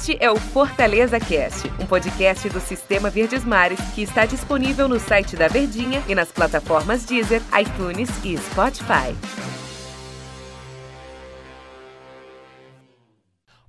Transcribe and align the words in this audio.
Este 0.00 0.16
é 0.18 0.30
o 0.30 0.36
Fortaleza 0.36 1.20
Cast, 1.20 1.70
um 1.78 1.84
podcast 1.84 2.48
do 2.48 2.58
Sistema 2.58 3.10
Verdes 3.10 3.44
Mares 3.44 3.78
que 3.94 4.00
está 4.00 4.24
disponível 4.24 4.88
no 4.88 4.98
site 4.98 5.36
da 5.36 5.46
Verdinha 5.46 6.02
e 6.08 6.14
nas 6.14 6.32
plataformas 6.32 7.04
Deezer, 7.04 7.42
iTunes 7.60 8.08
e 8.24 8.34
Spotify. 8.38 9.14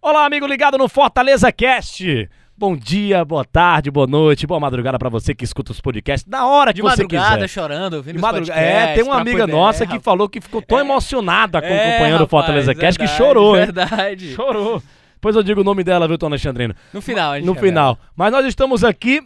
Olá, 0.02 0.26
amigo 0.26 0.48
ligado 0.48 0.78
no 0.78 0.88
Fortaleza 0.88 1.52
Cast. 1.52 2.30
Bom 2.58 2.78
dia, 2.78 3.26
boa 3.26 3.44
tarde, 3.44 3.92
boa 3.92 4.08
noite, 4.08 4.48
boa 4.48 4.60
madrugada 4.60 4.98
pra 4.98 5.10
você 5.10 5.36
que 5.36 5.44
escuta 5.44 5.74
os 5.74 5.82
podcasts 5.82 6.30
na 6.32 6.48
hora 6.48 6.72
que 6.72 6.78
De 6.78 6.82
você 6.82 7.04
madrugada, 7.04 7.36
quiser. 7.40 7.48
chorando, 7.50 7.96
ouvindo 7.96 8.14
De 8.14 8.18
os 8.20 8.22
madrugada. 8.22 8.62
podcasts, 8.62 8.90
É, 8.90 8.94
tem 8.94 9.04
uma 9.04 9.20
amiga 9.20 9.44
ideia, 9.44 9.48
nossa 9.58 9.86
que 9.86 10.00
falou 10.00 10.30
que 10.30 10.40
ficou 10.40 10.62
tão 10.62 10.80
emocionada 10.80 11.58
É, 11.60 11.66
acompanhando 11.66 12.22
o 12.22 12.24
rapaz, 12.24 12.30
Fortaleza 12.30 12.74
Cast 12.74 12.98
que 12.98 13.06
verdade, 13.06 13.18
chorou, 13.18 13.58
hein? 13.58 13.66
Verdade. 13.66 14.34
Chorou. 14.34 14.82
Depois 15.22 15.36
eu 15.36 15.44
digo 15.44 15.62
o 15.62 15.64
nome 15.64 15.84
dela, 15.84 16.08
viu, 16.08 16.18
Tom 16.18 16.26
Alexandrino? 16.26 16.74
No 16.92 17.00
final, 17.00 17.34
a 17.34 17.38
gente 17.38 17.46
No 17.46 17.54
final. 17.54 17.96
Mas 18.16 18.32
nós 18.32 18.44
estamos 18.44 18.84
aqui 18.84 19.22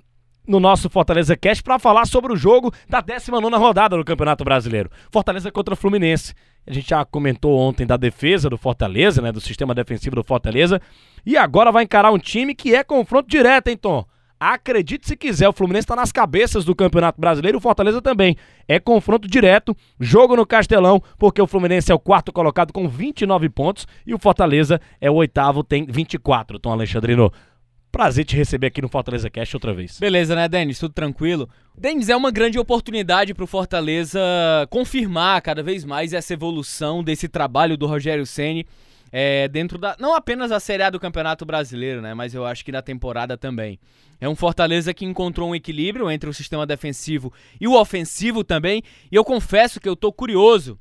no 0.45 0.59
nosso 0.59 0.89
Fortaleza 0.89 1.37
Cast 1.37 1.63
para 1.63 1.79
falar 1.79 2.05
sobre 2.05 2.33
o 2.33 2.35
jogo 2.35 2.73
da 2.89 3.01
19ª 3.01 3.57
rodada 3.57 3.95
do 3.95 4.03
Campeonato 4.03 4.43
Brasileiro. 4.43 4.89
Fortaleza 5.09 5.49
contra 5.53 5.73
o 5.73 5.77
Fluminense. 5.77 6.34
A 6.67 6.73
gente 6.73 6.89
já 6.89 7.05
comentou 7.05 7.57
ontem 7.57 7.87
da 7.87 7.95
defesa 7.95 8.49
do 8.49 8.57
Fortaleza, 8.57 9.21
né, 9.21 9.31
do 9.31 9.39
sistema 9.39 9.73
defensivo 9.73 10.17
do 10.17 10.23
Fortaleza, 10.23 10.81
e 11.25 11.37
agora 11.37 11.71
vai 11.71 11.85
encarar 11.85 12.12
um 12.12 12.20
time 12.20 12.53
que 12.53 12.75
é 12.75 12.84
confronto 12.84 13.29
direto, 13.29 13.70
hein, 13.70 13.77
Tom? 13.77 14.05
Acredite 14.54 15.08
se 15.08 15.17
quiser, 15.17 15.49
o 15.49 15.54
Fluminense 15.54 15.85
está 15.85 15.95
nas 15.95 16.12
cabeças 16.12 16.63
do 16.63 16.76
Campeonato 16.76 17.20
Brasileiro 17.20 17.58
o 17.58 17.62
Fortaleza 17.62 17.99
também. 17.99 18.38
É 18.68 18.80
confronto 18.80 19.27
direto, 19.27 19.76
jogo 19.99 20.35
no 20.35 20.45
Castelão, 20.45 21.02
porque 21.18 21.41
o 21.41 21.48
Fluminense 21.48 21.91
é 21.91 21.95
o 21.95 21.99
quarto 21.99 22.31
colocado 22.31 22.71
com 22.71 22.88
29 22.88 23.49
pontos 23.49 23.88
e 24.05 24.13
o 24.13 24.20
Fortaleza 24.20 24.80
é 25.02 25.09
o 25.09 25.16
oitavo, 25.16 25.63
tem 25.63 25.88
24, 25.88 26.59
Tom 26.59 26.73
Alexandrino. 26.73 27.31
Prazer 27.91 28.23
te 28.23 28.35
receber 28.35 28.68
aqui 28.68 28.84
no 28.84 28.88
Fortaleza 28.88 29.32
Cast 29.32 29.55
outra 29.55 29.74
vez. 29.74 29.98
Beleza, 29.99 30.35
né, 30.35 30.48
Denis? 30.48 30.77
Tudo 30.77 30.93
tranquilo? 30.93 31.49
Denis, 31.76 32.09
é 32.09 32.15
uma 32.15 32.30
grande 32.30 32.59
oportunidade 32.59 33.34
pro 33.34 33.48
Fortaleza 33.48 34.20
confirmar 34.70 35.41
cada 35.41 35.63
vez 35.63 35.84
mais 35.84 36.13
essa 36.13 36.34
evolução 36.34 37.04
desse 37.04 37.27
trabalho 37.27 37.76
do 37.76 37.87
Rogério 37.87 38.27
Ceni 38.27 38.68
é, 39.18 39.48
dentro 39.48 39.77
da. 39.77 39.96
Não 39.98 40.13
apenas 40.13 40.52
a 40.52 40.60
Série 40.60 40.84
A 40.84 40.90
do 40.90 40.99
Campeonato 40.99 41.46
Brasileiro, 41.46 42.02
né? 42.02 42.13
Mas 42.13 42.34
eu 42.34 42.46
acho 42.46 42.66
que 42.66 42.71
na 42.71 42.82
temporada 42.82 43.38
também. 43.38 43.80
É 44.20 44.27
um 44.27 44.35
Fortaleza 44.35 44.94
que 44.94 45.05
encontrou 45.05 45.49
um 45.49 45.55
equilíbrio 45.55 46.12
entre 46.12 46.30
o 46.30 46.34
sistema 46.34 46.66
defensivo 46.66 47.32
e 47.60 47.66
o 47.66 47.80
ofensivo 47.80 48.43
também. 48.43 48.84
E 49.10 49.16
eu 49.16 49.24
confesso 49.24 49.80
que 49.80 49.88
eu 49.88 49.96
tô 49.96 50.12
curioso 50.12 50.77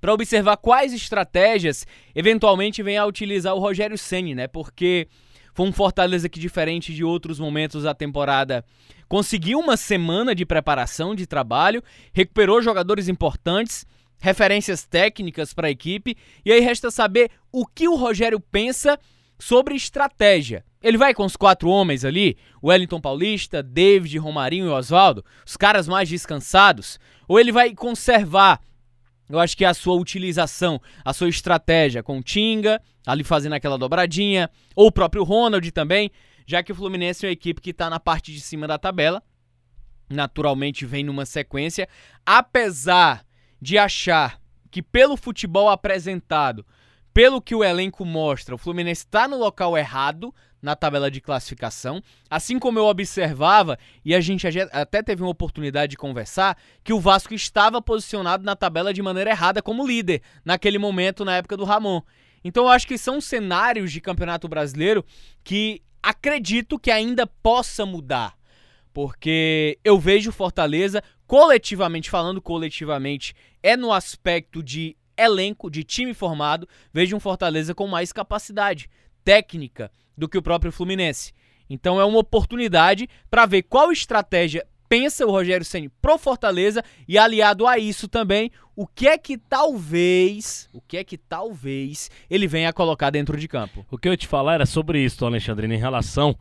para 0.00 0.14
observar 0.14 0.58
quais 0.58 0.92
estratégias 0.92 1.84
eventualmente 2.14 2.84
vem 2.84 2.98
a 2.98 3.04
utilizar 3.04 3.52
o 3.52 3.58
Rogério 3.58 3.98
Ceni, 3.98 4.32
né? 4.32 4.46
Porque 4.46 5.08
foi 5.52 5.66
um 5.66 5.72
Fortaleza 5.72 6.28
que, 6.28 6.38
diferente 6.38 6.94
de 6.94 7.02
outros 7.02 7.40
momentos 7.40 7.82
da 7.82 7.94
temporada, 7.94 8.64
conseguiu 9.08 9.58
uma 9.58 9.76
semana 9.76 10.36
de 10.36 10.46
preparação, 10.46 11.16
de 11.16 11.26
trabalho, 11.26 11.82
recuperou 12.12 12.62
jogadores 12.62 13.08
importantes, 13.08 13.84
referências 14.26 14.84
técnicas 14.84 15.54
para 15.54 15.68
a 15.68 15.70
equipe, 15.70 16.16
e 16.44 16.50
aí 16.50 16.58
resta 16.58 16.90
saber 16.90 17.30
o 17.52 17.64
que 17.64 17.86
o 17.86 17.94
Rogério 17.94 18.40
pensa 18.40 18.98
sobre 19.38 19.76
estratégia. 19.76 20.64
Ele 20.82 20.98
vai 20.98 21.14
com 21.14 21.24
os 21.24 21.36
quatro 21.36 21.68
homens 21.68 22.04
ali, 22.04 22.36
Wellington 22.62 23.00
Paulista, 23.00 23.62
David, 23.62 24.18
Romarinho 24.18 24.66
e 24.66 24.70
Oswaldo, 24.70 25.24
os 25.46 25.56
caras 25.56 25.86
mais 25.86 26.08
descansados, 26.08 26.98
ou 27.28 27.38
ele 27.38 27.52
vai 27.52 27.72
conservar 27.72 28.60
eu 29.28 29.40
acho 29.40 29.56
que 29.56 29.64
a 29.64 29.74
sua 29.74 29.96
utilização, 29.96 30.80
a 31.04 31.12
sua 31.12 31.28
estratégia 31.28 32.00
com 32.00 32.18
o 32.18 32.22
Tinga, 32.22 32.80
ali 33.04 33.24
fazendo 33.24 33.54
aquela 33.54 33.76
dobradinha, 33.76 34.48
ou 34.76 34.86
o 34.86 34.92
próprio 34.92 35.24
Ronald 35.24 35.68
também, 35.72 36.12
já 36.46 36.62
que 36.62 36.70
o 36.70 36.76
Fluminense 36.76 37.26
é 37.26 37.28
uma 37.28 37.32
equipe 37.32 37.60
que 37.60 37.70
está 37.70 37.90
na 37.90 37.98
parte 37.98 38.32
de 38.32 38.40
cima 38.40 38.68
da 38.68 38.78
tabela, 38.78 39.20
naturalmente 40.08 40.86
vem 40.86 41.02
numa 41.02 41.26
sequência, 41.26 41.88
apesar 42.24 43.25
de 43.60 43.78
achar 43.78 44.40
que 44.70 44.82
pelo 44.82 45.16
futebol 45.16 45.68
apresentado, 45.68 46.66
pelo 47.12 47.40
que 47.40 47.54
o 47.54 47.64
elenco 47.64 48.04
mostra, 48.04 48.54
o 48.54 48.58
Fluminense 48.58 49.02
está 49.02 49.26
no 49.26 49.38
local 49.38 49.76
errado 49.76 50.34
na 50.60 50.74
tabela 50.74 51.10
de 51.10 51.20
classificação, 51.20 52.02
assim 52.28 52.58
como 52.58 52.78
eu 52.78 52.86
observava, 52.86 53.78
e 54.04 54.14
a 54.14 54.20
gente 54.20 54.46
até 54.72 55.02
teve 55.02 55.22
uma 55.22 55.30
oportunidade 55.30 55.90
de 55.90 55.96
conversar, 55.96 56.58
que 56.82 56.92
o 56.92 57.00
Vasco 57.00 57.32
estava 57.34 57.80
posicionado 57.80 58.44
na 58.44 58.56
tabela 58.56 58.92
de 58.92 59.00
maneira 59.00 59.30
errada 59.30 59.62
como 59.62 59.86
líder, 59.86 60.22
naquele 60.44 60.78
momento, 60.78 61.24
na 61.24 61.36
época 61.36 61.56
do 61.56 61.64
Ramon. 61.64 62.02
Então 62.42 62.64
eu 62.64 62.70
acho 62.70 62.86
que 62.86 62.98
são 62.98 63.20
cenários 63.20 63.92
de 63.92 64.00
Campeonato 64.00 64.48
Brasileiro 64.48 65.04
que 65.42 65.82
acredito 66.02 66.78
que 66.78 66.90
ainda 66.90 67.26
possa 67.26 67.86
mudar. 67.86 68.34
Porque 68.92 69.78
eu 69.84 69.98
vejo 69.98 70.32
Fortaleza, 70.32 71.02
coletivamente 71.26 72.10
falando, 72.10 72.40
coletivamente, 72.40 73.34
é 73.62 73.76
no 73.76 73.92
aspecto 73.92 74.62
de 74.62 74.96
elenco, 75.16 75.70
de 75.70 75.82
time 75.82 76.14
formado, 76.14 76.68
vejo 76.92 77.16
um 77.16 77.20
Fortaleza 77.20 77.74
com 77.74 77.86
mais 77.86 78.12
capacidade 78.12 78.88
técnica 79.24 79.90
do 80.16 80.28
que 80.28 80.38
o 80.38 80.42
próprio 80.42 80.72
Fluminense. 80.72 81.32
Então 81.68 82.00
é 82.00 82.04
uma 82.04 82.18
oportunidade 82.18 83.08
para 83.30 83.46
ver 83.46 83.62
qual 83.62 83.90
estratégia 83.90 84.66
pensa 84.88 85.26
o 85.26 85.30
Rogério 85.30 85.64
Ceni 85.64 85.88
pro 85.88 86.16
Fortaleza 86.16 86.82
e 87.08 87.18
aliado 87.18 87.66
a 87.66 87.76
isso 87.76 88.06
também, 88.06 88.52
o 88.76 88.86
que 88.86 89.08
é 89.08 89.18
que 89.18 89.36
talvez, 89.36 90.68
o 90.72 90.80
que 90.80 90.96
é 90.96 91.02
que 91.02 91.18
talvez 91.18 92.10
ele 92.30 92.46
venha 92.46 92.68
a 92.68 92.72
colocar 92.72 93.10
dentro 93.10 93.36
de 93.36 93.48
campo. 93.48 93.84
O 93.90 93.98
que 93.98 94.06
eu 94.06 94.12
ia 94.12 94.16
te 94.16 94.28
falar 94.28 94.54
era 94.54 94.66
sobre 94.66 95.02
isso, 95.02 95.18
Tom 95.18 95.26
Alexandrino, 95.26 95.74
em 95.74 95.78
relação 95.78 96.38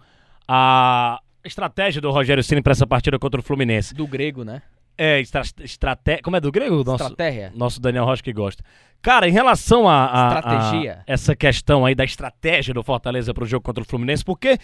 à 0.47 1.19
estratégia 1.43 2.01
do 2.01 2.11
Rogério 2.11 2.43
Ceni 2.43 2.61
para 2.61 2.73
essa 2.73 2.85
partida 2.85 3.17
contra 3.17 3.39
o 3.39 3.43
Fluminense. 3.43 3.95
Do 3.95 4.05
grego, 4.05 4.43
né? 4.43 4.61
É, 4.97 5.19
estra 5.19 5.41
estratégia. 5.63 6.21
Como 6.23 6.35
é 6.35 6.39
do 6.41 6.51
grego? 6.51 6.83
Nosso, 6.83 7.03
Estratégia. 7.03 7.51
Nosso 7.55 7.81
Daniel 7.81 8.05
Rocha 8.05 8.23
que 8.23 8.31
gosta. 8.33 8.63
Cara, 9.01 9.27
em 9.27 9.31
relação 9.31 9.87
a, 9.87 10.05
a- 10.05 10.39
a 10.39 11.03
essa 11.05 11.35
questão 11.35 11.85
aí 11.85 11.93
da 11.93 12.03
estratégia 12.03 12.73
do 12.73 12.81
Fortaleza 12.83 13.33
pro 13.33 13.45
jogo 13.45 13.63
contra 13.63 13.83
o 13.83 13.85
Fluminense, 13.85 14.23
porque 14.25 14.57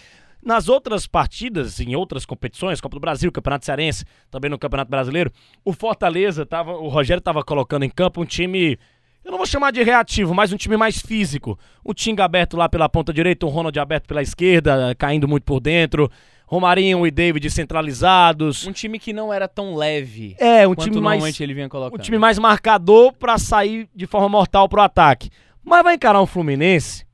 nas 0.44 0.68
outras 0.70 1.06
partidas, 1.06 1.80
em 1.80 1.96
outras 1.96 2.26
competições, 2.26 2.82
Copa 2.82 2.96
do 2.96 3.00
Brasil, 3.00 3.32
Campeonato 3.32 3.66
Cearense, 3.66 4.06
também 4.32 4.50
no 4.50 4.58
Campeonato 4.58 4.90
Brasileiro, 4.90 5.32
o 5.64 5.74
Fortaleza 5.74 6.46
tava, 6.46 6.72
o 6.74 6.88
Rogério 6.88 7.22
tava 7.22 7.44
colocando 7.44 7.84
em 7.84 7.90
campo 7.90 8.22
um 8.22 8.26
time 8.26 8.80
eu 9.24 9.30
não 9.30 9.38
vou 9.38 9.46
chamar 9.46 9.70
de 9.72 9.84
reativo, 9.84 10.34
mas 10.34 10.52
um 10.52 10.58
time 10.58 10.76
mais 10.76 11.00
físico. 11.00 11.60
Um 11.86 11.94
Tinga 11.94 12.26
aberto 12.26 12.58
lá 12.58 12.68
pela 12.68 12.90
ponta 12.90 13.14
direita, 13.14 13.46
um 13.46 13.50
Ronald 13.50 13.78
aberto 13.80 14.08
pela 14.08 14.20
esquerda, 14.24 14.96
caindo 14.96 15.28
muito 15.28 15.44
por 15.44 15.60
dentro. 15.60 16.10
Romarinho 16.52 17.08
e 17.08 17.12
David 17.12 17.50
centralizados. 17.50 18.68
Um 18.68 18.74
time 18.74 19.00
que 19.00 19.14
não 19.14 19.32
era 19.34 19.48
tão 19.48 19.74
leve 19.74 20.36
É, 20.38 20.68
um 20.68 20.76
time 20.76 21.00
mais 21.00 21.40
ele 21.40 21.54
vinha 21.54 21.70
colocando. 21.70 21.98
o 21.98 22.04
time 22.04 22.18
mais 22.18 22.38
marcador 22.38 23.14
pra 23.14 23.38
sair 23.38 23.88
de 23.96 24.06
forma 24.06 24.28
mortal 24.28 24.68
pro 24.68 24.82
ataque. 24.82 25.30
Mas 25.64 25.82
vai 25.82 25.96
encarar 25.96 26.22
um 26.22 26.26
Fluminense. 26.26 27.06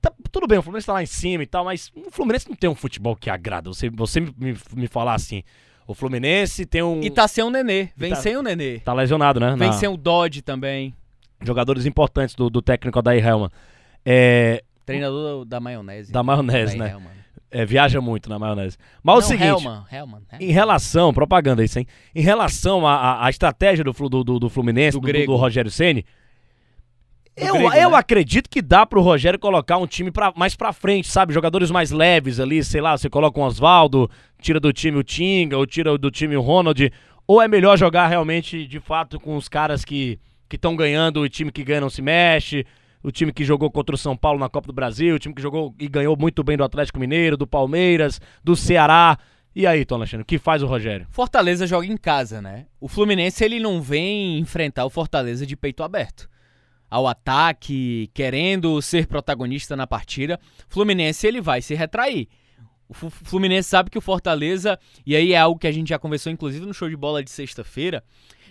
tá- 0.00 0.12
tudo 0.32 0.48
bem, 0.48 0.58
o 0.58 0.62
Fluminense 0.62 0.86
tá 0.88 0.94
lá 0.94 1.02
em 1.02 1.06
cima 1.06 1.44
e 1.44 1.46
tal, 1.46 1.64
mas 1.64 1.92
o 1.94 2.10
Fluminense 2.10 2.48
não 2.48 2.56
tem 2.56 2.68
um 2.68 2.74
futebol 2.74 3.14
que 3.14 3.30
agrada. 3.30 3.68
Você, 3.72 3.88
você 3.88 4.18
me, 4.18 4.34
me, 4.36 4.56
me 4.74 4.86
falar 4.88 5.14
assim. 5.14 5.44
O 5.86 5.94
Fluminense 5.94 6.66
tem 6.66 6.82
um. 6.82 7.00
E 7.02 7.08
tá 7.10 7.28
sem 7.28 7.44
o 7.44 7.50
Nenê, 7.50 7.88
vem 7.96 8.10
tá- 8.10 8.16
sem 8.16 8.36
o 8.36 8.42
Nenê. 8.42 8.80
tá 8.80 8.92
lesionado, 8.92 9.38
né? 9.38 9.54
Vem 9.56 9.68
Na- 9.68 9.74
sem 9.74 9.88
o 9.88 9.96
Dodge 9.96 10.42
também, 10.42 10.92
Jogadores 11.40 11.86
importantes 11.86 12.34
do, 12.34 12.50
do 12.50 12.60
técnico 12.62 12.98
Adair 12.98 13.24
Helman. 13.24 13.50
É, 14.04 14.62
treinador 14.84 15.44
da 15.44 15.60
maionese. 15.60 16.12
da 16.12 16.22
maionese, 16.22 16.74
Adair 16.74 16.78
né? 16.78 16.90
Hellman. 16.90 17.21
É, 17.54 17.66
viaja 17.66 18.00
muito 18.00 18.30
na 18.30 18.38
maionese. 18.38 18.78
Mas 19.02 19.12
é 19.14 19.18
o 19.18 19.20
Não, 19.20 19.28
seguinte. 19.28 19.46
Hellman, 19.66 19.84
Hellman, 19.92 20.20
né? 20.32 20.38
Em 20.40 20.50
relação, 20.50 21.12
propaganda 21.12 21.62
isso, 21.62 21.78
hein? 21.78 21.86
Em 22.14 22.22
relação 22.22 22.86
à- 22.86 22.94
à 22.94 23.26
à 23.26 23.30
estratégia 23.30 23.84
do, 23.84 23.92
do, 23.92 24.24
do, 24.24 24.38
do 24.38 24.48
Fluminense, 24.48 24.96
Do 24.96 25.00
do, 25.00 25.06
do, 25.06 25.12
grego. 25.12 25.32
do 25.32 25.36
Rogério 25.38 25.70
Ceni, 25.70 26.04
eu, 27.36 27.54
grego, 27.54 27.74
eu 27.74 27.90
né? 27.90 27.96
acredito 27.96 28.48
que 28.50 28.60
dá 28.60 28.84
pro 28.84 29.00
Rogério 29.00 29.38
colocar 29.38 29.78
um 29.78 29.86
time 29.86 30.10
pra, 30.10 30.32
mais 30.36 30.54
pra 30.54 30.72
frente, 30.72 31.08
sabe? 31.08 31.32
Jogadores 31.32 31.70
mais 31.70 31.90
leves 31.90 32.38
ali, 32.40 32.62
sei 32.62 32.80
lá, 32.80 32.96
você 32.96 33.08
coloca 33.08 33.38
um 33.40 33.42
Oswaldo, 33.44 34.10
tira 34.40 34.58
do 34.60 34.72
time 34.72 34.98
o 34.98 35.02
Tinga, 35.02 35.56
ou 35.56 35.66
tira 35.66 35.96
do 35.96 36.10
time 36.10 36.36
o 36.36 36.40
Ronald, 36.42 36.90
ou 37.26 37.40
é 37.40 37.48
melhor 37.48 37.78
jogar 37.78 38.06
realmente, 38.08 38.66
de 38.66 38.80
fato, 38.80 39.18
com 39.18 39.36
os 39.36 39.48
caras 39.48 39.84
que 39.84 40.18
estão 40.52 40.76
ganhando, 40.76 41.20
o 41.20 41.28
time 41.28 41.50
que 41.50 41.64
ganha 41.64 41.80
não 41.80 41.88
se 41.88 42.02
mexe, 42.02 42.66
o 43.02 43.10
time 43.10 43.32
que 43.32 43.44
jogou 43.44 43.70
contra 43.70 43.94
o 43.94 43.98
São 43.98 44.16
Paulo 44.16 44.38
na 44.38 44.48
Copa 44.48 44.66
do 44.66 44.72
Brasil, 44.72 45.16
o 45.16 45.18
time 45.18 45.34
que 45.34 45.42
jogou 45.42 45.74
e 45.78 45.88
ganhou 45.88 46.16
muito 46.16 46.42
bem 46.44 46.56
do 46.56 46.64
Atlético 46.64 46.98
Mineiro, 46.98 47.36
do 47.36 47.46
Palmeiras, 47.46 48.20
do 48.42 48.54
Ceará. 48.54 49.18
E 49.54 49.66
aí, 49.66 49.84
Tom 49.84 49.96
Alexandre, 49.96 50.22
o 50.22 50.26
que 50.26 50.38
faz 50.38 50.62
o 50.62 50.66
Rogério? 50.66 51.06
Fortaleza 51.10 51.66
joga 51.66 51.86
em 51.86 51.96
casa, 51.96 52.40
né? 52.40 52.66
O 52.80 52.88
Fluminense 52.88 53.44
ele 53.44 53.60
não 53.60 53.82
vem 53.82 54.38
enfrentar 54.38 54.84
o 54.84 54.90
Fortaleza 54.90 55.44
de 55.44 55.56
peito 55.56 55.82
aberto. 55.82 56.28
Ao 56.88 57.06
ataque, 57.06 58.10
querendo 58.14 58.80
ser 58.80 59.06
protagonista 59.06 59.74
na 59.74 59.86
partida, 59.86 60.38
Fluminense 60.68 61.26
ele 61.26 61.40
vai 61.40 61.60
se 61.60 61.74
retrair. 61.74 62.28
O 62.88 62.94
Fluminense 62.94 63.68
sabe 63.68 63.88
que 63.88 63.96
o 63.96 64.02
Fortaleza, 64.02 64.78
e 65.04 65.16
aí 65.16 65.32
é 65.32 65.38
algo 65.38 65.58
que 65.58 65.66
a 65.66 65.72
gente 65.72 65.88
já 65.88 65.98
conversou 65.98 66.30
inclusive 66.30 66.66
no 66.66 66.74
show 66.74 66.88
de 66.88 66.96
bola 66.96 67.24
de 67.24 67.30
sexta-feira, 67.30 68.04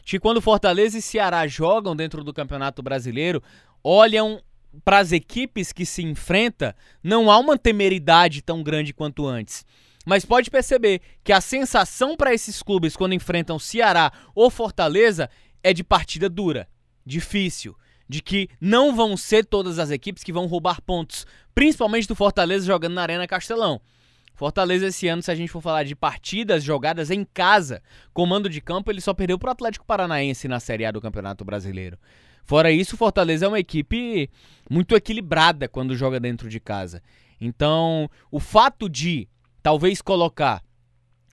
que 0.04 0.20
quando 0.20 0.42
Fortaleza 0.42 0.98
e 0.98 1.02
Ceará 1.02 1.46
jogam 1.48 1.96
dentro 1.96 2.24
do 2.24 2.34
Campeonato 2.34 2.82
Brasileiro, 2.82 3.42
olham 3.84 4.42
para 4.86 5.00
as 5.00 5.12
equipes 5.12 5.72
que 5.72 5.86
se 5.86 6.02
enfrenta, 6.02 6.76
não 7.04 7.30
há 7.30 7.38
uma 7.38 7.58
temeridade 7.58 8.42
tão 8.42 8.64
grande 8.64 8.94
quanto 8.94 9.28
antes. 9.28 9.66
Mas 10.06 10.26
pode 10.26 10.50
perceber 10.50 11.02
que 11.24 11.34
a 11.34 11.42
sensação 11.42 12.16
para 12.16 12.34
esses 12.34 12.64
clubes 12.64 12.96
quando 12.96 13.14
enfrentam 13.14 13.60
Ceará 13.60 14.12
ou 14.34 14.50
Fortaleza 14.50 15.30
é 15.64 15.74
de 15.74 15.84
partida 15.84 16.28
dura, 16.30 16.68
difícil, 17.06 17.76
de 18.08 18.22
que 18.22 18.50
não 18.60 18.96
vão 18.96 19.16
ser 19.16 19.46
todas 19.46 19.78
as 19.78 19.92
equipes 19.92 20.24
que 20.24 20.34
vão 20.34 20.48
roubar 20.48 20.82
pontos, 20.82 21.26
principalmente 21.54 22.08
do 22.08 22.16
Fortaleza 22.16 22.66
jogando 22.66 22.94
na 22.94 23.04
Arena 23.04 23.28
Castelão. 23.28 23.80
Fortaleza 24.42 24.88
esse 24.88 25.08
ano, 25.08 25.22
se 25.22 25.30
a 25.30 25.36
gente 25.36 25.52
for 25.52 25.62
falar 25.62 25.84
de 25.84 25.96
partidas 25.96 26.64
jogadas 26.64 27.12
em 27.12 27.24
casa, 27.24 27.80
comando 28.12 28.50
de 28.50 28.60
campo, 28.60 28.90
ele 28.90 29.00
só 29.00 29.14
perdeu 29.14 29.38
para 29.38 29.50
o 29.50 29.52
Atlético 29.52 29.86
Paranaense 29.86 30.48
na 30.48 30.60
Série 30.60 30.84
A 30.84 30.90
do 30.90 31.00
Campeonato 31.00 31.46
Brasileiro. 31.46 31.96
Fora 32.44 32.72
isso, 32.72 32.98
Fortaleza 32.98 33.46
é 33.46 33.48
uma 33.48 33.60
equipe 33.60 34.32
muito 34.68 34.96
equilibrada 34.96 35.68
quando 35.68 35.96
joga 35.96 36.20
dentro 36.20 36.50
de 36.50 36.60
casa. 36.60 37.04
Então, 37.40 38.10
o 38.32 38.40
fato 38.40 38.90
de 38.90 39.30
talvez 39.62 40.02
colocar 40.02 40.64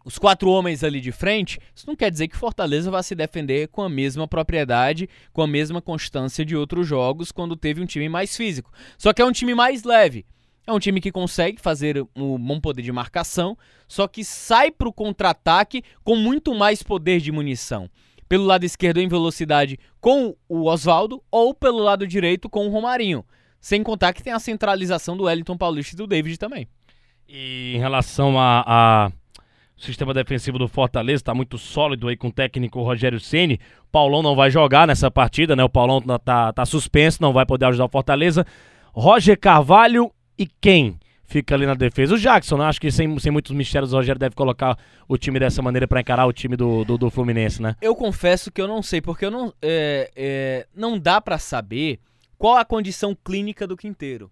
os 0.05 0.19
quatro 0.19 0.51
homens 0.51 0.85
ali 0.85 1.01
de 1.01 1.11
frente, 1.11 1.59
isso 1.75 1.87
não 1.87 1.97
quer 1.97 2.11
dizer 2.11 2.29
que 2.29 2.37
Fortaleza 2.37 2.91
vai 2.91 3.03
se 3.03 3.15
defender 3.15 3.69
com 3.69 3.81
a 3.81 3.89
mesma 3.89 4.29
propriedade, 4.29 5.09
com 5.33 5.41
a 5.41 5.47
mesma 5.47 5.81
constância 5.81 6.45
de 6.45 6.55
outros 6.55 6.87
jogos 6.87 7.33
quando 7.33 7.57
teve 7.57 7.81
um 7.81 7.87
time 7.87 8.07
mais 8.07 8.37
físico. 8.37 8.71
Só 8.99 9.15
que 9.15 9.23
é 9.23 9.25
um 9.25 9.33
time 9.33 9.55
mais 9.55 9.83
leve. 9.83 10.27
É 10.69 10.73
um 10.73 10.79
time 10.79 11.01
que 11.01 11.11
consegue 11.11 11.59
fazer 11.59 12.07
um 12.15 12.39
bom 12.39 12.61
poder 12.61 12.83
de 12.83 12.93
marcação, 12.93 13.57
só 13.89 14.07
que 14.07 14.23
sai 14.23 14.71
para 14.71 14.87
o 14.87 14.93
contra-ataque 14.93 15.83
com 16.05 16.15
muito 16.15 16.55
mais 16.55 16.83
poder 16.83 17.21
de 17.21 17.33
munição. 17.33 17.89
Pelo 18.29 18.45
lado 18.45 18.65
esquerdo 18.65 18.99
em 18.99 19.09
velocidade 19.09 19.79
com 19.99 20.37
o 20.47 20.67
Oswaldo 20.67 21.23
ou 21.31 21.55
pelo 21.55 21.79
lado 21.79 22.07
direito 22.07 22.51
com 22.51 22.67
o 22.67 22.71
Romarinho. 22.71 23.25
Sem 23.59 23.83
contar 23.83 24.13
que 24.13 24.23
tem 24.23 24.31
a 24.31 24.39
centralização 24.39 25.17
do 25.17 25.25
Wellington 25.25 25.57
Paulista 25.57 25.95
e 25.95 25.97
do 25.97 26.07
David 26.07 26.39
também. 26.39 26.69
E 27.27 27.73
em 27.77 27.79
relação 27.79 28.39
a, 28.39 28.63
a 28.67 29.13
sistema 29.75 30.13
defensivo 30.13 30.59
do 30.59 30.69
Fortaleza 30.69 31.23
está 31.23 31.35
muito 31.35 31.57
sólido 31.57 32.09
aí 32.09 32.17
com 32.17 32.29
o 32.29 32.33
técnico 32.33 32.83
Rogério 32.83 33.19
Ceni. 33.19 33.59
Paulão 33.91 34.23
não 34.23 34.37
vai 34.37 34.51
jogar 34.51 34.87
nessa 34.87 35.11
partida, 35.11 35.57
né? 35.57 35.65
O 35.65 35.71
Paulão 35.71 36.03
tá, 36.03 36.19
tá, 36.19 36.53
tá 36.53 36.67
suspenso, 36.67 37.23
não 37.23 37.33
vai 37.33 37.47
poder 37.47 37.65
ajudar 37.65 37.87
o 37.87 37.91
Fortaleza. 37.91 38.45
Roger 38.93 39.39
Carvalho 39.39 40.13
e 40.39 40.47
quem 40.47 40.99
fica 41.25 41.55
ali 41.55 41.67
na 41.67 41.75
defesa? 41.75 42.15
O 42.15 42.19
Jackson, 42.19 42.57
né? 42.57 42.65
Acho 42.65 42.81
que 42.81 42.91
sem, 42.91 43.19
sem 43.19 43.31
muitos 43.31 43.53
mistérios 43.53 43.93
o 43.93 43.97
Rogério 43.97 44.19
deve 44.19 44.35
colocar 44.35 44.79
o 45.07 45.19
time 45.19 45.39
dessa 45.39 45.61
maneira 45.61 45.87
para 45.87 46.01
encarar 46.01 46.27
o 46.27 46.33
time 46.33 46.57
do, 46.57 46.85
do, 46.85 46.97
do, 46.97 47.11
Fluminense, 47.11 47.61
né? 47.61 47.77
Eu 47.81 47.95
confesso 47.95 48.51
que 48.51 48.61
eu 48.61 48.67
não 48.69 48.83
sei, 48.83 49.01
porque 49.01 49.27
eu 49.27 49.31
não, 49.31 49.53
é, 49.61 50.11
é, 50.17 50.67
não 50.75 50.99
dá 50.99 51.21
para 51.21 51.39
saber 51.39 52.01
qual 52.39 52.57
a 52.57 52.65
condição 52.65 53.15
clínica 53.15 53.67
do 53.67 53.77
Quinteiro. 53.77 54.31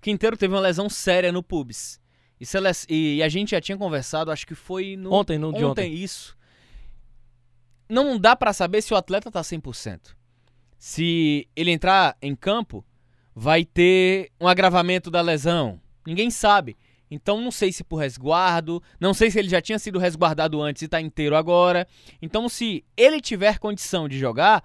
Quinteiro 0.00 0.36
teve 0.36 0.52
uma 0.52 0.60
lesão 0.60 0.88
séria 0.88 1.30
no 1.30 1.42
pubis. 1.42 2.00
E, 2.40 2.44
e, 2.88 3.22
a 3.22 3.28
gente 3.28 3.52
já 3.52 3.60
tinha 3.60 3.78
conversado, 3.78 4.32
acho 4.32 4.44
que 4.44 4.54
foi 4.54 4.96
no, 4.96 5.12
ontem, 5.12 5.38
no 5.38 5.50
ontem, 5.50 5.64
ontem. 5.64 5.94
isso. 5.94 6.36
Não 7.88 8.18
dá 8.18 8.34
para 8.34 8.52
saber 8.52 8.82
se 8.82 8.92
o 8.92 8.96
atleta 8.96 9.30
tá 9.30 9.40
100%. 9.42 10.16
Se 10.76 11.46
ele 11.54 11.70
entrar 11.70 12.16
em 12.20 12.34
campo, 12.34 12.84
vai 13.34 13.64
ter 13.64 14.30
um 14.40 14.46
agravamento 14.46 15.10
da 15.10 15.20
lesão. 15.20 15.80
Ninguém 16.06 16.30
sabe. 16.30 16.76
Então 17.10 17.40
não 17.40 17.50
sei 17.50 17.72
se 17.72 17.84
por 17.84 17.96
resguardo, 17.96 18.82
não 18.98 19.12
sei 19.12 19.30
se 19.30 19.38
ele 19.38 19.48
já 19.48 19.60
tinha 19.60 19.78
sido 19.78 19.98
resguardado 19.98 20.62
antes 20.62 20.82
e 20.82 20.88
tá 20.88 21.00
inteiro 21.00 21.36
agora. 21.36 21.86
Então 22.20 22.48
se 22.48 22.84
ele 22.96 23.20
tiver 23.20 23.58
condição 23.58 24.08
de 24.08 24.18
jogar, 24.18 24.64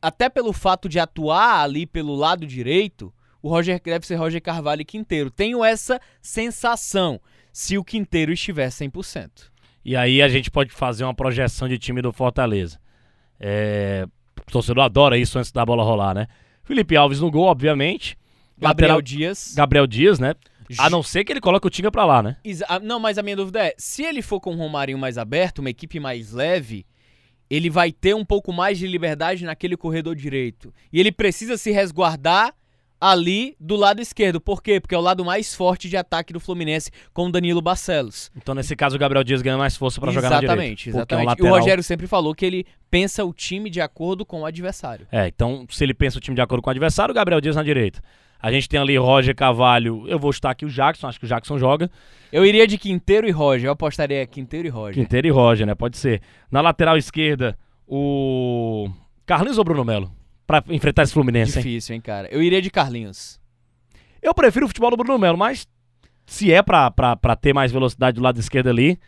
até 0.00 0.28
pelo 0.28 0.52
fato 0.52 0.88
de 0.88 0.98
atuar 0.98 1.60
ali 1.60 1.86
pelo 1.86 2.14
lado 2.14 2.46
direito, 2.46 3.12
o 3.42 3.48
Roger 3.48 3.80
deve 3.82 4.06
ser 4.06 4.16
Roger 4.16 4.40
Carvalho 4.40 4.82
e 4.82 4.84
Quinteiro. 4.84 5.30
Tenho 5.30 5.62
essa 5.62 6.00
sensação, 6.22 7.20
se 7.52 7.76
o 7.76 7.84
Quinteiro 7.84 8.32
estiver 8.32 8.68
100%. 8.68 9.50
E 9.84 9.94
aí 9.94 10.20
a 10.20 10.28
gente 10.28 10.50
pode 10.50 10.72
fazer 10.72 11.04
uma 11.04 11.14
projeção 11.14 11.68
de 11.68 11.78
time 11.78 12.02
do 12.02 12.12
Fortaleza. 12.12 12.80
É... 13.38 14.06
O 14.40 14.50
torcedor 14.50 14.84
adora 14.84 15.18
isso 15.18 15.38
antes 15.38 15.52
da 15.52 15.64
bola 15.64 15.82
rolar, 15.82 16.14
né? 16.14 16.26
Felipe 16.66 16.96
Alves 16.96 17.20
no 17.20 17.30
gol, 17.30 17.44
obviamente. 17.44 18.18
Gabriel 18.58 18.96
Lateral... 18.96 19.02
Dias. 19.02 19.54
Gabriel 19.56 19.86
Dias, 19.86 20.18
né? 20.18 20.34
A 20.78 20.90
não 20.90 21.00
ser 21.00 21.24
que 21.24 21.32
ele 21.32 21.40
coloque 21.40 21.66
o 21.66 21.70
Tinga 21.70 21.92
pra 21.92 22.04
lá, 22.04 22.20
né? 22.20 22.36
Não, 22.82 22.98
mas 22.98 23.18
a 23.18 23.22
minha 23.22 23.36
dúvida 23.36 23.64
é, 23.64 23.74
se 23.78 24.02
ele 24.02 24.20
for 24.20 24.40
com 24.40 24.52
um 24.52 24.56
Romarinho 24.56 24.98
mais 24.98 25.16
aberto, 25.16 25.60
uma 25.60 25.70
equipe 25.70 26.00
mais 26.00 26.32
leve, 26.32 26.84
ele 27.48 27.70
vai 27.70 27.92
ter 27.92 28.16
um 28.16 28.24
pouco 28.24 28.52
mais 28.52 28.76
de 28.76 28.86
liberdade 28.88 29.44
naquele 29.44 29.76
corredor 29.76 30.16
direito. 30.16 30.74
E 30.92 30.98
ele 30.98 31.12
precisa 31.12 31.56
se 31.56 31.70
resguardar 31.70 32.52
ali 33.00 33.56
do 33.60 33.76
lado 33.76 34.00
esquerdo. 34.00 34.40
Por 34.40 34.62
quê? 34.62 34.80
Porque 34.80 34.94
é 34.94 34.98
o 34.98 35.02
lado 35.02 35.24
mais 35.24 35.54
forte 35.54 35.88
de 35.88 35.96
ataque 35.96 36.32
do 36.32 36.40
Fluminense 36.40 36.90
com 37.12 37.26
o 37.26 37.32
Danilo 37.32 37.60
Barcelos. 37.60 38.30
Então, 38.36 38.54
nesse 38.54 38.74
caso, 38.74 38.96
o 38.96 38.98
Gabriel 38.98 39.24
Dias 39.24 39.42
ganha 39.42 39.58
mais 39.58 39.76
força 39.76 40.00
para 40.00 40.12
jogar 40.12 40.30
na 40.30 40.36
direita. 40.40 40.54
Exatamente, 40.54 40.88
exatamente. 40.88 41.12
É 41.12 41.24
um 41.24 41.28
lateral... 41.28 41.48
E 41.48 41.52
o 41.52 41.60
Rogério 41.60 41.84
sempre 41.84 42.06
falou 42.06 42.34
que 42.34 42.44
ele 42.44 42.66
pensa 42.90 43.24
o 43.24 43.32
time 43.32 43.68
de 43.68 43.80
acordo 43.80 44.24
com 44.24 44.40
o 44.40 44.46
adversário. 44.46 45.06
É, 45.12 45.26
então, 45.28 45.66
se 45.70 45.84
ele 45.84 45.94
pensa 45.94 46.18
o 46.18 46.20
time 46.20 46.34
de 46.34 46.40
acordo 46.40 46.62
com 46.62 46.70
o 46.70 46.72
adversário, 46.72 47.12
o 47.12 47.14
Gabriel 47.14 47.40
Dias 47.40 47.56
na 47.56 47.62
direita. 47.62 48.02
A 48.40 48.52
gente 48.52 48.68
tem 48.68 48.78
ali 48.78 48.96
Roger 48.96 49.34
Cavalho. 49.34 50.06
Eu 50.06 50.18
vou 50.18 50.30
estar 50.30 50.50
aqui 50.50 50.64
o 50.64 50.68
Jackson, 50.68 51.08
acho 51.08 51.18
que 51.18 51.24
o 51.24 51.28
Jackson 51.28 51.58
joga. 51.58 51.90
Eu 52.30 52.44
iria 52.44 52.66
de 52.66 52.76
Quinteiro 52.76 53.26
e 53.26 53.30
Roger. 53.30 53.68
Eu 53.68 53.72
apostaria 53.72 54.26
Quinteiro 54.26 54.68
e 54.68 54.70
Roger. 54.70 54.94
Quinteiro 54.94 55.26
e 55.26 55.30
Roger, 55.30 55.66
né? 55.66 55.74
Pode 55.74 55.96
ser. 55.96 56.20
Na 56.50 56.60
lateral 56.60 56.98
esquerda, 56.98 57.58
o 57.88 58.90
Carlinhos 59.24 59.56
ou 59.58 59.64
Bruno 59.64 59.84
Melo? 59.84 60.12
Pra 60.46 60.62
enfrentar 60.68 61.02
esse 61.02 61.12
Fluminense, 61.12 61.56
Difícil, 61.58 61.94
hein, 61.94 62.00
cara? 62.00 62.28
Eu 62.30 62.42
iria 62.42 62.62
de 62.62 62.70
Carlinhos. 62.70 63.40
Eu 64.22 64.32
prefiro 64.32 64.66
o 64.66 64.68
futebol 64.68 64.90
do 64.90 64.96
Bruno 64.96 65.18
Melo, 65.18 65.36
mas 65.36 65.66
se 66.26 66.52
é 66.52 66.62
pra, 66.62 66.90
pra, 66.90 67.16
pra 67.16 67.36
ter 67.36 67.52
mais 67.52 67.72
velocidade 67.72 68.16
do 68.16 68.22
lado 68.22 68.38
esquerdo 68.38 68.68
ali, 68.68 68.98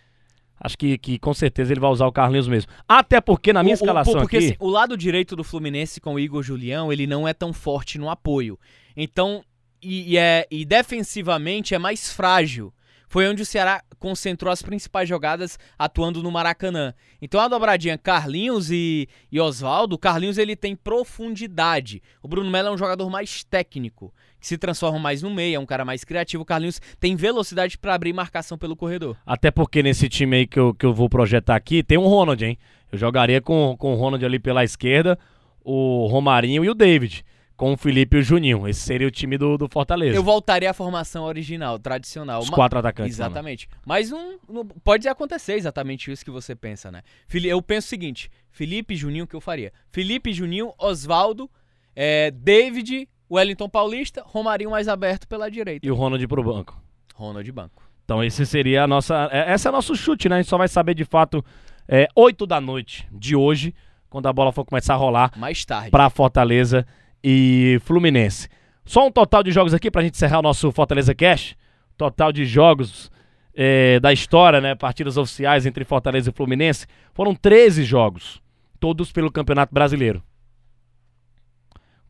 acho 0.61 0.77
que, 0.77 0.99
que 0.99 1.19
com 1.19 1.33
certeza 1.35 1.73
ele 1.73 1.81
vai 1.81 1.91
usar 1.91 2.07
o 2.07 2.13
Carlinhos 2.13 2.49
mesmo. 2.49 2.71
Até 2.89 3.21
porque 3.21 3.53
na 3.53 3.63
minha 3.63 3.75
o, 3.75 3.79
escalação 3.79 4.15
o, 4.15 4.21
porque, 4.21 4.37
aqui... 4.37 4.47
Assim, 4.47 4.57
o 4.59 4.69
lado 4.69 4.97
direito 4.97 5.37
do 5.37 5.45
Fluminense 5.45 6.01
com 6.01 6.15
o 6.15 6.21
Igor 6.21 6.43
Julião, 6.43 6.93
ele 6.93 7.07
não 7.07 7.27
é 7.27 7.33
tão 7.33 7.53
forte 7.53 7.99
no 7.99 8.11
apoio. 8.11 8.59
Então, 8.97 9.45
e, 9.83 10.13
e 10.13 10.17
é, 10.19 10.47
e 10.51 10.65
defensivamente 10.65 11.75
é 11.75 11.79
mais 11.79 12.13
frágil 12.13 12.73
foi 13.09 13.29
onde 13.29 13.43
o 13.43 13.47
Ceará 13.47 13.83
concentrou 13.99 14.53
as 14.53 14.63
principais 14.63 15.09
jogadas 15.09 15.59
atuando 15.79 16.23
no 16.23 16.31
Maracanã. 16.31 16.95
Então 17.21 17.41
a 17.41 17.49
dobradinha 17.49 17.99
Carlinhos 17.99 18.71
e, 18.71 19.09
e 19.31 19.41
Oswaldo, 19.41 19.99
Carlinhos 19.99 20.39
ele 20.39 20.55
tem 20.55 20.77
profundidade. 20.77 22.03
O 22.23 22.29
Bruno 22.29 22.51
Melo 22.51 22.69
é 22.69 22.71
um 22.71 22.79
jogador 22.79 23.09
mais 23.11 23.43
técnico, 23.43 24.13
que 24.41 24.47
se 24.47 24.57
transforma 24.57 24.99
mais 24.99 25.23
no 25.23 25.31
meio, 25.31 25.57
é 25.57 25.59
um 25.59 25.67
cara 25.67 25.85
mais 25.85 26.05
criativo. 26.05 26.43
O 26.43 26.47
Carlinhos 26.47 26.81
tem 27.01 27.17
velocidade 27.17 27.77
para 27.77 27.95
abrir 27.95 28.13
marcação 28.13 28.57
pelo 28.57 28.77
corredor. 28.77 29.17
Até 29.27 29.51
porque 29.51 29.83
nesse 29.83 30.09
time 30.09 30.37
aí 30.37 30.47
que 30.47 30.59
eu, 30.59 30.75
que 30.75 30.87
eu 30.87 30.95
vou 30.95 31.09
projetar 31.09 31.57
aqui, 31.57 31.83
tem 31.83 31.99
um 31.99 32.07
Ronald, 32.07 32.45
hein? 32.45 32.59
Eu 32.93 32.99
jogaria 32.99 33.41
com, 33.41 33.77
com 33.79 33.93
o 33.93 33.97
Ronald 33.97 34.25
ali 34.25 34.39
pela 34.39 34.65
esquerda, 34.65 35.19
o 35.63 36.07
Romarinho 36.07 36.65
e 36.65 36.71
o 36.71 36.75
David 36.75 37.25
com 37.59 37.73
o 37.73 37.77
Felipe 37.77 38.17
e 38.17 38.21
o 38.21 38.23
Juninho. 38.23 38.69
Esse 38.69 38.81
seria 38.81 39.09
o 39.09 39.11
time 39.11 39.37
do, 39.37 39.59
do 39.59 39.69
Fortaleza. 39.69 40.17
Eu 40.17 40.23
voltaria 40.23 40.71
à 40.71 40.73
formação 40.73 41.25
original, 41.25 41.77
tradicional. 41.77 42.41
Os 42.41 42.49
quatro 42.49 42.79
atacantes. 42.79 43.17
Exatamente. 43.17 43.69
Né? 43.69 43.79
Mas 43.85 44.11
não, 44.11 44.39
não, 44.49 44.65
pode 44.65 45.09
acontecer 45.09 45.55
exatamente 45.55 46.11
isso 46.11 46.25
que 46.25 46.31
você 46.31 46.55
pensa, 46.55 46.91
né? 46.91 47.03
Eu 47.45 47.61
penso 47.61 47.87
o 47.87 47.91
seguinte: 47.91 48.31
Felipe 48.49 48.95
e 48.95 48.97
Juninho, 48.97 49.25
o 49.25 49.27
que 49.27 49.35
eu 49.35 49.41
faria? 49.41 49.73
Felipe, 49.91 50.33
Juninho, 50.33 50.73
Oswaldo, 50.79 51.51
é, 51.97 52.31
David, 52.31 53.09
Wellington 53.29 53.69
Paulista, 53.69 54.23
Romarinho 54.25 54.71
mais 54.71 54.87
aberto 54.87 55.27
pela 55.27 55.51
direita. 55.51 55.85
E 55.85 55.91
o 55.91 55.97
Ronald 55.97 56.25
pro 56.29 56.45
banco. 56.45 56.81
Ronald 57.17 57.51
banco. 57.51 57.83
Então 58.05 58.23
esse 58.23 58.47
seria 58.47 58.85
a 58.85 58.87
nossa. 58.87 59.29
É, 59.33 59.53
esse 59.53 59.67
é 59.67 59.71
o 59.71 59.73
nosso 59.73 59.97
chute, 59.97 60.29
né? 60.29 60.37
A 60.37 60.39
gente 60.39 60.49
só 60.49 60.57
vai 60.57 60.69
saber 60.69 60.95
de 60.95 61.05
fato 61.05 61.45
é, 61.89 62.07
8 62.15 62.47
da 62.47 62.61
noite 62.61 63.05
de 63.11 63.35
hoje, 63.35 63.75
quando 64.09 64.29
a 64.29 64.33
bola 64.33 64.53
for 64.53 64.65
começar 64.65 64.95
a 64.95 64.97
rolar. 64.97 65.33
Mais 65.37 65.65
tarde. 65.65 65.91
Pra 65.91 66.09
Fortaleza 66.09 66.87
e 67.23 67.79
Fluminense. 67.85 68.49
Só 68.85 69.07
um 69.07 69.11
total 69.11 69.43
de 69.43 69.51
jogos 69.51 69.75
aqui 69.75 69.91
pra 69.91 70.03
gente 70.03 70.15
encerrar 70.15 70.39
o 70.39 70.43
nosso 70.43 70.71
Fortaleza 70.73 71.15
Cash. 71.15 71.57
Total 71.97 72.33
de 72.33 72.45
jogos 72.45 73.11
é, 73.55 74.01
da 74.01 74.13
história, 74.13 74.61
né? 74.61 74.75
Partidas 74.75 75.17
oficiais 75.17 75.67
entre 75.67 75.85
Fortaleza 75.85 76.31
e 76.31 76.33
Fluminense. 76.33 76.87
Foram 77.13 77.35
13 77.35 77.85
jogos. 77.85 78.41
Todos 78.81 79.13
pelo 79.13 79.31
Campeonato 79.31 79.75
Brasileiro. 79.75 80.23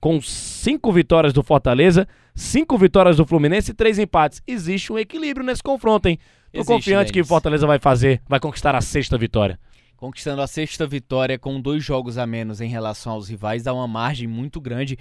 Com 0.00 0.20
cinco 0.20 0.92
vitórias 0.92 1.32
do 1.32 1.42
Fortaleza, 1.42 2.06
cinco 2.34 2.78
vitórias 2.78 3.16
do 3.16 3.26
Fluminense 3.26 3.72
e 3.72 3.74
três 3.74 3.98
empates. 3.98 4.40
Existe 4.46 4.92
um 4.92 4.98
equilíbrio 4.98 5.44
nesse 5.44 5.62
confronto, 5.62 6.08
hein? 6.08 6.18
Tô 6.52 6.60
Existe, 6.60 6.72
confiante 6.72 7.12
Denis. 7.12 7.26
que 7.26 7.28
Fortaleza 7.28 7.66
vai 7.66 7.80
fazer, 7.80 8.22
vai 8.28 8.38
conquistar 8.38 8.76
a 8.76 8.80
sexta 8.80 9.18
vitória 9.18 9.58
conquistando 9.98 10.40
a 10.40 10.46
sexta 10.46 10.86
vitória 10.86 11.38
com 11.38 11.60
dois 11.60 11.84
jogos 11.84 12.16
a 12.16 12.26
menos 12.26 12.60
em 12.60 12.68
relação 12.68 13.12
aos 13.12 13.28
rivais, 13.28 13.64
dá 13.64 13.74
uma 13.74 13.86
margem 13.86 14.28
muito 14.28 14.60
grande 14.60 14.96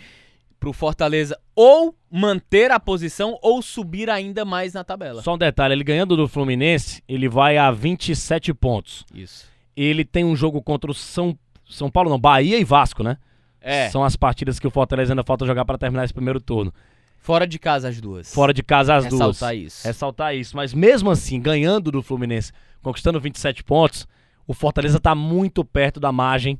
para 0.59 0.69
o 0.69 0.73
Fortaleza 0.73 1.39
ou 1.55 1.95
manter 2.11 2.71
a 2.71 2.79
posição 2.79 3.37
ou 3.43 3.61
subir 3.61 4.09
ainda 4.09 4.43
mais 4.43 4.73
na 4.73 4.83
tabela. 4.83 5.21
Só 5.21 5.35
um 5.35 5.37
detalhe, 5.37 5.75
ele 5.75 5.83
ganhando 5.83 6.17
do 6.17 6.27
Fluminense, 6.27 7.03
ele 7.07 7.29
vai 7.29 7.59
a 7.59 7.69
27 7.69 8.55
pontos. 8.55 9.05
Isso. 9.13 9.45
Ele 9.75 10.03
tem 10.03 10.25
um 10.25 10.35
jogo 10.35 10.63
contra 10.63 10.89
o 10.89 10.93
São, 10.95 11.37
São 11.69 11.91
Paulo, 11.91 12.09
não, 12.09 12.19
Bahia 12.19 12.57
e 12.57 12.63
Vasco, 12.63 13.03
né? 13.03 13.17
É. 13.61 13.89
São 13.91 14.03
as 14.03 14.15
partidas 14.15 14.59
que 14.59 14.65
o 14.65 14.71
Fortaleza 14.71 15.13
ainda 15.13 15.23
falta 15.23 15.45
jogar 15.45 15.63
para 15.63 15.77
terminar 15.77 16.05
esse 16.05 16.13
primeiro 16.13 16.41
turno. 16.41 16.73
Fora 17.19 17.45
de 17.45 17.59
casa 17.59 17.87
as 17.87 18.01
duas. 18.01 18.33
Fora 18.33 18.51
de 18.51 18.63
casa 18.63 18.95
as 18.95 19.05
duas. 19.05 19.19
Ressaltar 19.19 19.55
isso. 19.55 19.87
Ressaltar 19.87 20.35
isso. 20.35 20.55
Mas 20.55 20.73
mesmo 20.73 21.11
assim, 21.11 21.39
ganhando 21.39 21.91
do 21.91 22.01
Fluminense, 22.01 22.51
conquistando 22.81 23.19
27 23.19 23.63
pontos, 23.63 24.07
o 24.47 24.53
Fortaleza 24.53 24.99
tá 24.99 25.13
muito 25.13 25.63
perto 25.65 25.99
da 25.99 26.11
margem 26.11 26.57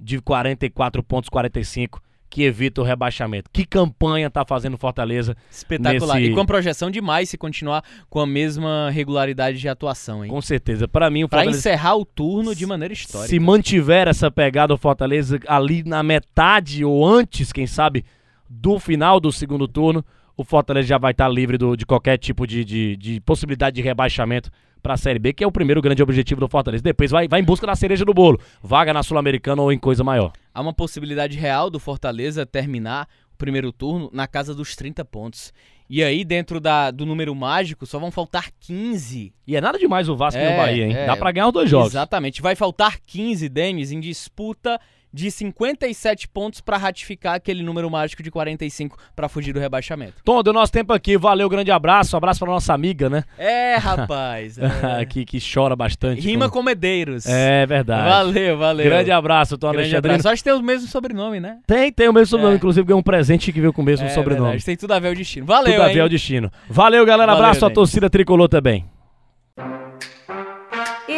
de 0.00 0.20
44 0.20 1.02
pontos, 1.02 1.28
45, 1.30 2.00
que 2.30 2.42
evita 2.42 2.80
o 2.82 2.84
rebaixamento. 2.84 3.48
Que 3.50 3.64
campanha 3.64 4.28
tá 4.30 4.44
fazendo 4.44 4.74
o 4.74 4.78
Fortaleza? 4.78 5.34
Espetacular. 5.50 6.16
nesse- 6.18 6.30
E 6.30 6.34
com 6.34 6.44
projeção 6.44 6.90
demais 6.90 7.30
se 7.30 7.38
continuar 7.38 7.82
com 8.10 8.20
a 8.20 8.26
mesma 8.26 8.90
regularidade 8.90 9.58
de 9.58 9.68
atuação, 9.68 10.22
hein? 10.24 10.30
Com 10.30 10.40
certeza. 10.42 10.86
Para 10.86 11.08
mim, 11.10 11.24
o 11.24 11.28
Pra 11.28 11.38
Fortaleza 11.38 11.58
encerrar 11.58 11.96
o 11.96 12.04
turno 12.04 12.54
de 12.54 12.66
maneira 12.66 12.92
histórica. 12.92 13.28
Se 13.30 13.40
mantiver 13.40 14.08
essa 14.08 14.30
pegada 14.30 14.74
o 14.74 14.78
Fortaleza 14.78 15.40
ali 15.48 15.82
na 15.84 16.02
metade 16.02 16.84
ou 16.84 17.04
antes, 17.06 17.50
quem 17.52 17.66
sabe, 17.66 18.04
do 18.48 18.78
final 18.78 19.18
do 19.18 19.32
segundo 19.32 19.66
turno, 19.66 20.04
o 20.38 20.44
Fortaleza 20.44 20.88
já 20.88 20.96
vai 20.96 21.10
estar 21.10 21.28
livre 21.28 21.58
do- 21.58 21.76
de 21.76 21.84
qualquer 21.84 22.16
tipo 22.16 22.46
de, 22.46 22.64
de- 22.64 22.96
de 22.96 23.20
possibilidade 23.20 23.76
de 23.76 23.82
rebaixamento 23.82 24.50
para 24.82 24.94
a 24.94 24.96
Série 24.96 25.18
B, 25.18 25.32
que 25.32 25.42
é 25.42 25.46
o 25.46 25.50
primeiro 25.52 25.82
grande 25.82 26.02
objetivo 26.02 26.40
do 26.40 26.48
Fortaleza. 26.48 26.82
Depois 26.82 27.10
vai, 27.10 27.26
vai 27.28 27.40
em 27.40 27.44
busca 27.44 27.66
da 27.66 27.74
cereja 27.74 28.04
do 28.04 28.14
bolo, 28.14 28.40
vaga 28.62 28.94
na 28.94 29.02
Sul-Americana 29.02 29.60
ou 29.60 29.72
em 29.72 29.78
coisa 29.78 30.04
maior. 30.04 30.32
Há 30.54 30.60
uma 30.60 30.72
possibilidade 30.72 31.36
real 31.36 31.68
do 31.68 31.80
Fortaleza 31.80 32.46
terminar 32.46 33.08
o 33.34 33.36
primeiro 33.36 33.72
turno 33.72 34.08
na 34.12 34.26
casa 34.28 34.54
dos 34.54 34.74
30 34.76 35.04
pontos. 35.04 35.52
E 35.90 36.02
aí, 36.04 36.22
dentro 36.24 36.60
da, 36.60 36.90
do 36.90 37.04
número 37.06 37.34
mágico, 37.34 37.86
só 37.86 37.98
vão 37.98 38.10
faltar 38.10 38.50
15. 38.60 39.32
E 39.46 39.56
é 39.56 39.60
nada 39.60 39.78
demais 39.78 40.08
o 40.08 40.14
Vasco 40.16 40.38
e 40.40 40.44
É, 40.44 40.54
o 40.54 40.56
Bahia, 40.56 40.86
hein? 40.86 40.94
é. 40.94 41.06
Dá 41.06 41.16
para 41.16 41.32
ganhar 41.32 41.46
os 41.48 41.52
dois 41.52 41.68
jogos. 41.70 41.88
Exatamente. 41.92 42.40
Vai 42.42 42.54
faltar 42.54 42.98
15, 43.06 43.48
Denis, 43.48 43.90
em 43.90 43.98
disputa 43.98 44.78
de 45.12 45.30
57 45.30 46.28
pontos 46.28 46.60
pra 46.60 46.76
ratificar 46.76 47.34
aquele 47.34 47.62
número 47.62 47.90
mágico 47.90 48.22
de 48.22 48.30
45 48.30 48.96
pra 49.14 49.28
fugir 49.28 49.52
do 49.52 49.60
rebaixamento. 49.60 50.14
Tom, 50.24 50.42
deu 50.42 50.52
nosso 50.52 50.72
tempo 50.72 50.92
aqui. 50.92 51.16
Valeu, 51.16 51.48
grande 51.48 51.70
abraço. 51.70 52.14
Um 52.14 52.18
abraço 52.18 52.40
para 52.40 52.50
nossa 52.50 52.74
amiga, 52.74 53.08
né? 53.08 53.24
É, 53.38 53.76
rapaz. 53.76 54.58
é. 54.58 55.04
que, 55.04 55.24
que 55.24 55.38
chora 55.40 55.74
bastante. 55.74 56.20
Rima 56.20 56.48
com 56.50 56.62
Medeiros. 56.62 57.26
É 57.26 57.66
verdade. 57.66 58.08
Valeu, 58.08 58.58
valeu. 58.58 58.84
Grande 58.86 59.10
abraço, 59.10 59.56
Tom 59.56 59.68
Grande 59.68 59.84
Alexandrino. 59.84 60.14
abraço. 60.14 60.28
Acho 60.28 60.42
que 60.42 60.50
tem 60.50 60.58
o 60.58 60.62
mesmo 60.62 60.88
sobrenome, 60.88 61.40
né? 61.40 61.58
Tem, 61.66 61.92
tem 61.92 62.08
o 62.08 62.12
mesmo 62.12 62.26
sobrenome. 62.26 62.54
É. 62.54 62.56
Inclusive 62.56 62.86
ganhou 62.86 63.00
um 63.00 63.02
presente 63.02 63.52
que 63.52 63.60
veio 63.60 63.72
com 63.72 63.82
o 63.82 63.84
mesmo 63.84 64.06
é 64.06 64.10
sobrenome. 64.10 64.50
verdade, 64.50 64.64
Tem 64.64 64.76
tudo 64.76 64.92
a 64.92 64.98
ver 64.98 65.12
o 65.12 65.14
destino. 65.14 65.46
Valeu, 65.46 65.72
Tudo 65.72 65.82
a 65.82 65.88
hein? 65.88 65.94
ver 65.94 66.00
ao 66.00 66.08
destino. 66.08 66.50
Valeu, 66.68 67.04
galera. 67.04 67.32
Valeu, 67.32 67.46
Abraço 67.46 67.64
à 67.64 67.70
torcida 67.70 68.10
tricolor 68.10 68.48
também. 68.48 68.84